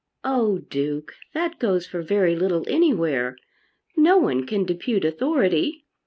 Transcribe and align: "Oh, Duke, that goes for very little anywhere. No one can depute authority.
"Oh, 0.23 0.57
Duke, 0.57 1.13
that 1.35 1.59
goes 1.59 1.85
for 1.85 2.01
very 2.01 2.35
little 2.35 2.65
anywhere. 2.67 3.37
No 3.95 4.17
one 4.17 4.47
can 4.47 4.65
depute 4.65 5.05
authority. 5.05 5.85